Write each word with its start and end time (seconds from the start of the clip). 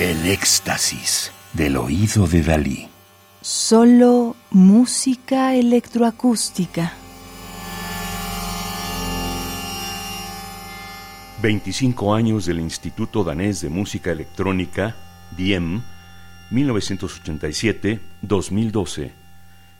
El 0.00 0.26
éxtasis 0.28 1.30
del 1.52 1.76
oído 1.76 2.26
de 2.26 2.42
Dalí. 2.42 2.88
Solo 3.42 4.34
música 4.50 5.54
electroacústica. 5.54 6.94
25 11.42 12.14
años 12.14 12.46
del 12.46 12.60
Instituto 12.60 13.24
Danés 13.24 13.60
de 13.60 13.68
Música 13.68 14.10
Electrónica, 14.10 14.96
DIEM, 15.36 15.82
1987-2012. 16.50 19.10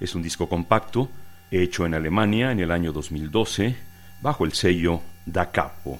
Es 0.00 0.14
un 0.14 0.22
disco 0.22 0.48
compacto 0.48 1.10
hecho 1.50 1.84
en 1.84 1.92
Alemania 1.92 2.52
en 2.52 2.60
el 2.60 2.70
año 2.70 2.90
2012 2.90 3.76
bajo 4.22 4.46
el 4.46 4.54
sello 4.54 5.02
Da 5.26 5.50
Capo. 5.50 5.98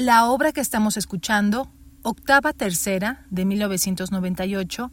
La 0.00 0.24
obra 0.24 0.52
que 0.52 0.62
estamos 0.62 0.96
escuchando, 0.96 1.70
Octava 2.00 2.54
Tercera, 2.54 3.26
de 3.28 3.44
1998, 3.44 4.90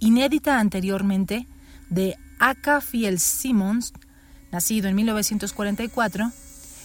inédita 0.00 0.60
anteriormente, 0.60 1.48
de 1.88 2.18
Aka 2.38 2.82
Fiel 2.82 3.20
Simmons, 3.20 3.94
nacido 4.52 4.90
en 4.90 4.96
1944, 4.96 6.30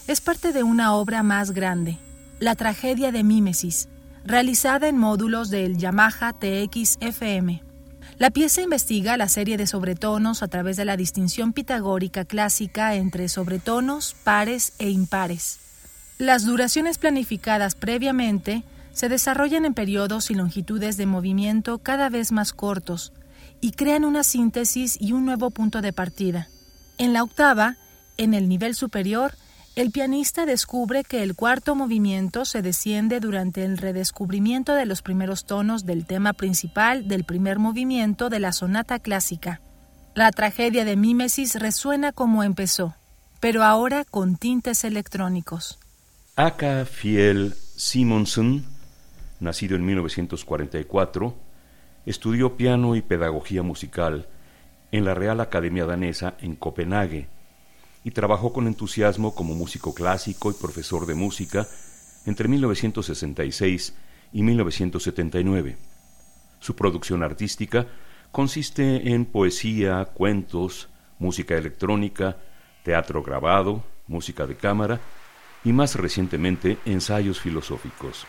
es 0.08 0.22
parte 0.22 0.54
de 0.54 0.64
una 0.64 0.94
obra 0.94 1.22
más 1.22 1.52
grande, 1.52 1.98
La 2.40 2.56
tragedia 2.56 3.12
de 3.12 3.26
Mímesis, 3.26 3.90
realizada 4.24 4.88
en 4.88 4.98
módulos 4.98 5.50
del 5.50 5.78
Yamaha 5.78 6.32
TX-FM. 6.32 7.62
La 8.18 8.30
pieza 8.30 8.62
investiga 8.62 9.18
la 9.18 9.28
serie 9.28 9.58
de 9.58 9.68
sobretonos 9.68 10.44
a 10.44 10.48
través 10.48 10.78
de 10.78 10.86
la 10.86 10.96
distinción 10.96 11.52
pitagórica 11.52 12.24
clásica 12.24 12.96
entre 12.96 13.28
sobretonos, 13.28 14.16
pares 14.24 14.72
e 14.80 14.92
impares. 14.92 15.65
Las 16.18 16.46
duraciones 16.46 16.98
planificadas 16.98 17.76
previamente 17.76 18.64
se 18.94 19.10
desarrollan 19.10 19.66
en 19.66 19.74
periodos 19.74 20.32
y 20.32 20.34
longitudes 20.34 20.96
de 20.96 21.06
movimiento 21.06 21.80
cada 21.80 22.10
vez 22.10 22.32
más 22.32 22.54
cortos 22.54 23.12
y 23.60 23.72
crean 23.72 24.06
una 24.06 24.24
síntesis 24.24 24.98
y 25.02 25.12
un 25.12 25.26
nuevo 25.26 25.52
punto 25.52 25.82
de 25.82 25.92
partida. 25.92 26.48
En 26.98 27.12
la 27.12 27.22
octava, 27.22 27.76
en 28.16 28.34
el 28.34 28.48
nivel 28.48 28.76
superior, 28.76 29.36
el 29.76 29.92
pianista 29.92 30.46
descubre 30.46 31.04
que 31.04 31.22
el 31.22 31.36
cuarto 31.36 31.76
movimiento 31.76 32.46
se 32.46 32.62
desciende 32.62 33.20
durante 33.20 33.66
el 33.66 33.78
redescubrimiento 33.78 34.74
de 34.74 34.86
los 34.86 35.02
primeros 35.02 35.46
tonos 35.46 35.86
del 35.86 36.06
tema 36.06 36.32
principal 36.32 37.10
del 37.10 37.26
primer 37.26 37.60
movimiento 37.60 38.30
de 38.30 38.40
la 38.40 38.54
sonata 38.54 39.00
clásica. 39.00 39.60
La 40.14 40.32
tragedia 40.32 40.86
de 40.86 40.96
Mímesis 40.96 41.56
resuena 41.56 42.14
como 42.14 42.44
empezó, 42.44 42.96
pero 43.42 43.66
ahora 43.66 44.06
con 44.06 44.38
tintes 44.38 44.86
electrónicos. 44.86 45.78
Aka 46.38 46.84
Fiel 46.84 47.54
Simonsen, 47.78 48.66
nacido 49.40 49.78
en 49.78 49.86
1944, 49.86 51.34
estudió 52.06 52.58
piano 52.58 52.98
y 52.98 53.02
pedagogía 53.02 53.64
musical 53.64 54.28
en 54.92 55.06
la 55.06 55.14
Real 55.14 55.40
Academia 55.40 55.86
Danesa 55.86 56.36
en 56.42 56.58
Copenhague 56.58 57.30
y 58.04 58.12
trabajó 58.12 58.52
con 58.52 58.68
entusiasmo 58.68 59.34
como 59.34 59.56
músico 59.56 59.96
clásico 59.96 60.52
y 60.52 60.56
profesor 60.56 61.06
de 61.06 61.16
música 61.16 61.68
entre 62.26 62.50
1966 62.50 63.96
y 64.34 64.44
1979. 64.44 65.78
Su 66.60 66.76
producción 66.76 67.24
artística 67.24 67.88
consiste 68.34 69.14
en 69.14 69.24
poesía, 69.24 70.04
cuentos, 70.14 70.90
música 71.18 71.56
electrónica, 71.56 72.36
teatro 72.84 73.24
grabado, 73.24 73.86
música 74.08 74.46
de 74.46 74.58
cámara 74.58 75.00
y 75.66 75.74
más 75.74 75.96
recientemente 75.96 76.78
ensayos 76.86 77.42
filosóficos. 77.42 78.26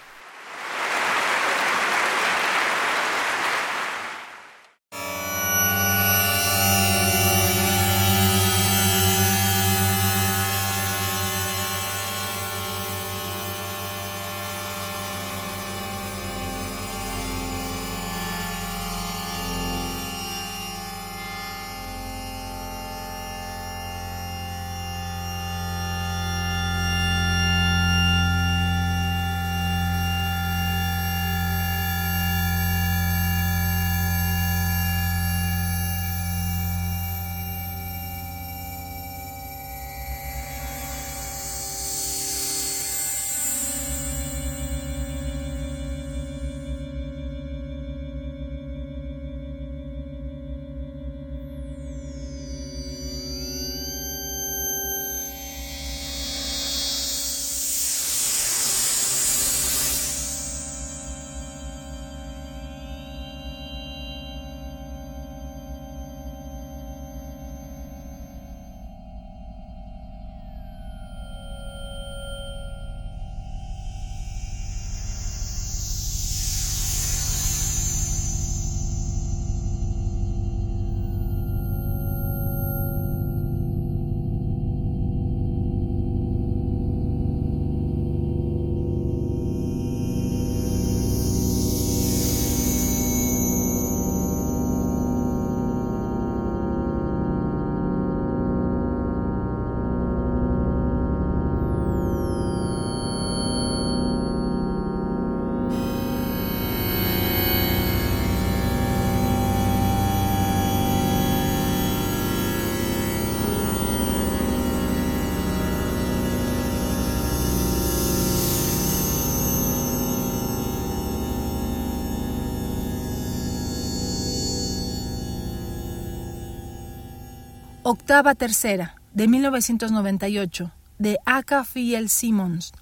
Octava 127.88 128.34
Tercera, 128.34 128.97
de 129.15 129.28
1998, 129.28 130.72
de 130.98 131.21
Aka 131.24 131.62
Fiel 131.62 132.09
Simmons, 132.09 132.72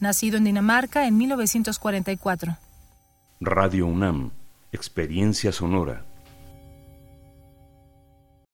nacido 0.00 0.38
en 0.38 0.44
Dinamarca 0.44 1.06
en 1.06 1.18
1944. 1.18 2.56
Radio 3.42 3.86
UNAM, 3.86 4.30
Experiencia 4.72 5.52
Sonora. 5.52 6.06